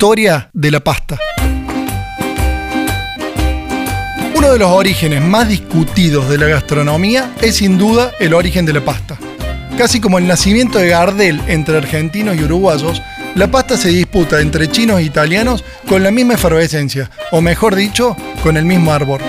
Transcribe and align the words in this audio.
Historia 0.00 0.48
de 0.54 0.70
la 0.70 0.80
pasta. 0.80 1.18
Uno 4.34 4.50
de 4.50 4.58
los 4.58 4.70
orígenes 4.70 5.22
más 5.22 5.46
discutidos 5.46 6.26
de 6.30 6.38
la 6.38 6.46
gastronomía 6.46 7.34
es 7.42 7.56
sin 7.56 7.76
duda 7.76 8.10
el 8.18 8.32
origen 8.32 8.64
de 8.64 8.72
la 8.72 8.82
pasta. 8.82 9.18
Casi 9.76 10.00
como 10.00 10.16
el 10.16 10.26
nacimiento 10.26 10.78
de 10.78 10.88
Gardel 10.88 11.42
entre 11.48 11.76
argentinos 11.76 12.34
y 12.34 12.44
uruguayos, 12.44 13.02
la 13.34 13.50
pasta 13.50 13.76
se 13.76 13.90
disputa 13.90 14.40
entre 14.40 14.70
chinos 14.70 15.00
e 15.00 15.02
italianos 15.02 15.66
con 15.86 16.02
la 16.02 16.10
misma 16.10 16.32
efervescencia, 16.32 17.10
o 17.30 17.42
mejor 17.42 17.74
dicho, 17.74 18.16
con 18.42 18.56
el 18.56 18.64
mismo 18.64 18.94
árbol. 18.94 19.20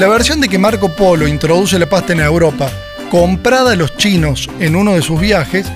La 0.00 0.08
versión 0.08 0.40
de 0.40 0.48
que 0.48 0.58
Marco 0.58 0.88
Polo 0.96 1.28
introduce 1.28 1.78
la 1.78 1.88
pasta 1.88 2.14
en 2.14 2.18
Europa, 2.18 2.68
comprada 3.12 3.74
a 3.74 3.76
los 3.76 3.96
chinos 3.96 4.50
en 4.58 4.74
uno 4.74 4.94
de 4.94 5.02
sus 5.02 5.20
viajes, 5.20 5.66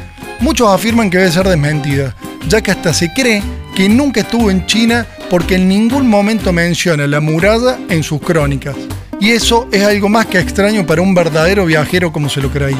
muchos 0.41 0.69
afirman 0.71 1.09
que 1.09 1.19
debe 1.19 1.31
ser 1.31 1.47
desmentida, 1.47 2.17
ya 2.49 2.61
que 2.61 2.73
hasta 2.73 2.93
se 2.93 3.13
cree 3.13 3.62
que 3.75 3.89
nunca 3.89 4.21
estuvo 4.21 4.51
en 4.51 4.67
China 4.67 5.07
porque 5.31 5.55
en 5.55 5.69
ningún 5.69 6.09
momento 6.09 6.53
menciona 6.53 7.07
la 7.07 7.21
muralla 7.21 7.79
en 7.89 8.03
sus 8.03 8.21
crónicas. 8.21 8.77
Y 9.21 9.31
eso 9.31 9.69
es 9.73 9.83
algo 9.85 10.09
más 10.09 10.27
que 10.27 10.39
extraño 10.39 10.85
para 10.85 11.01
un 11.01 11.15
verdadero 11.15 11.65
viajero 11.65 12.13
como 12.13 12.29
se 12.29 12.41
lo 12.41 12.51
creía. 12.51 12.77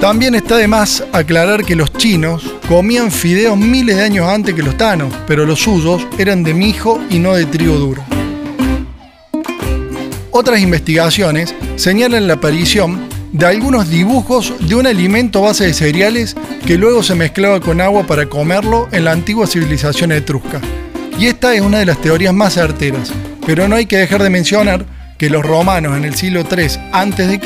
También 0.00 0.34
está 0.34 0.56
de 0.56 0.68
más 0.68 1.04
aclarar 1.12 1.64
que 1.64 1.76
los 1.76 1.92
chinos 1.92 2.44
comían 2.68 3.10
fideos 3.10 3.56
miles 3.56 3.96
de 3.96 4.02
años 4.02 4.28
antes 4.28 4.54
que 4.54 4.62
los 4.62 4.76
tanos, 4.76 5.12
pero 5.26 5.46
los 5.46 5.60
suyos 5.60 6.06
eran 6.18 6.42
de 6.42 6.54
mijo 6.54 7.00
y 7.08 7.18
no 7.18 7.34
de 7.34 7.46
trigo 7.46 7.76
duro. 7.76 8.02
Otras 10.30 10.60
investigaciones 10.60 11.54
señalan 11.76 12.26
la 12.26 12.34
aparición 12.34 13.08
de 13.34 13.46
algunos 13.46 13.90
dibujos 13.90 14.54
de 14.60 14.76
un 14.76 14.86
alimento 14.86 15.42
base 15.42 15.66
de 15.66 15.74
cereales 15.74 16.36
que 16.64 16.78
luego 16.78 17.02
se 17.02 17.16
mezclaba 17.16 17.58
con 17.58 17.80
agua 17.80 18.06
para 18.06 18.26
comerlo 18.26 18.88
en 18.92 19.04
la 19.04 19.10
antigua 19.10 19.48
civilización 19.48 20.12
etrusca. 20.12 20.60
Y 21.18 21.26
esta 21.26 21.52
es 21.52 21.60
una 21.60 21.80
de 21.80 21.86
las 21.86 22.00
teorías 22.00 22.32
más 22.32 22.54
certeras, 22.54 23.12
pero 23.44 23.66
no 23.66 23.74
hay 23.74 23.86
que 23.86 23.98
dejar 23.98 24.22
de 24.22 24.30
mencionar 24.30 24.86
que 25.18 25.30
los 25.30 25.44
romanos 25.44 25.96
en 25.96 26.04
el 26.04 26.14
siglo 26.14 26.44
III 26.48 26.66
a.C. 26.92 27.40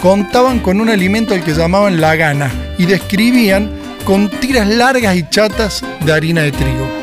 contaban 0.00 0.58
con 0.58 0.80
un 0.80 0.88
alimento 0.88 1.34
al 1.34 1.44
que 1.44 1.54
llamaban 1.54 2.00
la 2.00 2.16
gana 2.16 2.50
y 2.76 2.86
describían 2.86 3.70
con 4.04 4.28
tiras 4.28 4.66
largas 4.66 5.14
y 5.14 5.28
chatas 5.28 5.84
de 6.04 6.12
harina 6.12 6.42
de 6.42 6.50
trigo. 6.50 7.01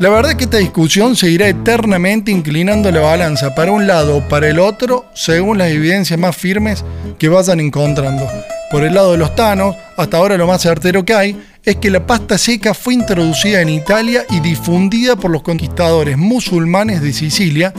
La 0.00 0.08
verdad 0.08 0.30
es 0.30 0.38
que 0.38 0.44
esta 0.44 0.56
discusión 0.56 1.14
seguirá 1.14 1.46
eternamente 1.46 2.30
inclinando 2.30 2.90
la 2.90 3.00
balanza 3.00 3.54
para 3.54 3.70
un 3.70 3.86
lado 3.86 4.16
o 4.16 4.28
para 4.30 4.48
el 4.48 4.58
otro 4.58 5.04
según 5.12 5.58
las 5.58 5.68
evidencias 5.68 6.18
más 6.18 6.34
firmes 6.34 6.82
que 7.18 7.28
vayan 7.28 7.60
encontrando. 7.60 8.26
Por 8.70 8.82
el 8.82 8.94
lado 8.94 9.12
de 9.12 9.18
los 9.18 9.36
tanos, 9.36 9.76
hasta 9.98 10.16
ahora 10.16 10.38
lo 10.38 10.46
más 10.46 10.62
certero 10.62 11.04
que 11.04 11.12
hay 11.12 11.42
es 11.66 11.76
que 11.76 11.90
la 11.90 12.06
pasta 12.06 12.38
seca 12.38 12.72
fue 12.72 12.94
introducida 12.94 13.60
en 13.60 13.68
Italia 13.68 14.24
y 14.30 14.40
difundida 14.40 15.16
por 15.16 15.30
los 15.30 15.42
conquistadores 15.42 16.16
musulmanes 16.16 17.02
de 17.02 17.12
Sicilia 17.12 17.74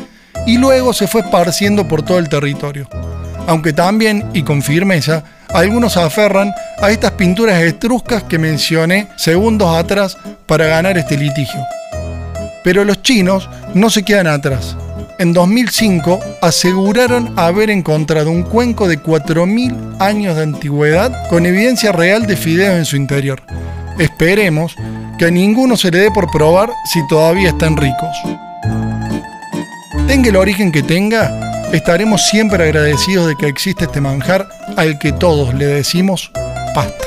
y 0.45 0.59
luego 0.59 0.93
se 0.93 1.07
fue 1.07 1.21
esparciendo 1.21 1.87
por 1.87 2.03
todo 2.03 2.19
el 2.19 2.29
territorio. 2.29 2.87
Aunque 3.47 3.73
también, 3.73 4.25
y 4.35 4.43
con 4.43 4.61
firmeza, 4.61 5.23
algunos 5.49 5.97
aferran 5.97 6.53
a 6.83 6.91
estas 6.91 7.13
pinturas 7.13 7.59
etruscas 7.63 8.21
que 8.21 8.37
mencioné 8.37 9.07
segundos 9.17 9.75
atrás 9.75 10.19
para 10.45 10.67
ganar 10.67 10.99
este 10.99 11.17
litigio. 11.17 11.61
Pero 12.63 12.83
los 12.83 13.01
chinos 13.01 13.49
no 13.73 13.89
se 13.89 14.03
quedan 14.03 14.27
atrás 14.27 14.75
en 15.21 15.33
2005 15.33 16.19
aseguraron 16.41 17.37
haber 17.37 17.69
encontrado 17.69 18.31
un 18.31 18.41
cuenco 18.41 18.87
de 18.87 18.99
4.000 18.99 19.97
años 19.99 20.35
de 20.35 20.41
antigüedad 20.41 21.29
con 21.29 21.45
evidencia 21.45 21.91
real 21.91 22.25
de 22.25 22.35
fideos 22.35 22.75
en 22.75 22.85
su 22.85 22.95
interior. 22.95 23.43
Esperemos 23.99 24.75
que 25.19 25.25
a 25.25 25.29
ninguno 25.29 25.77
se 25.77 25.91
le 25.91 25.99
dé 25.99 26.11
por 26.11 26.31
probar 26.31 26.71
si 26.91 27.05
todavía 27.07 27.49
están 27.49 27.77
ricos. 27.77 28.17
Tenga 30.07 30.29
el 30.29 30.37
origen 30.37 30.71
que 30.71 30.81
tenga, 30.81 31.69
estaremos 31.71 32.25
siempre 32.27 32.63
agradecidos 32.63 33.27
de 33.27 33.35
que 33.35 33.47
existe 33.47 33.85
este 33.85 34.01
manjar 34.01 34.47
al 34.75 34.97
que 34.97 35.11
todos 35.11 35.53
le 35.53 35.67
decimos 35.67 36.31
pasta. 36.73 37.05